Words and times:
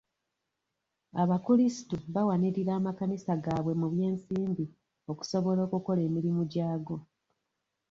Abakulisitu 1.21 1.95
bawanirira 2.13 2.71
amakanisa 2.79 3.31
gaabwe 3.43 3.73
mu 3.81 3.87
by'ensimbi 3.93 4.65
okusobola 5.11 5.59
okukola 5.67 6.01
emirimu 6.07 6.41
gy'ago. 6.51 6.97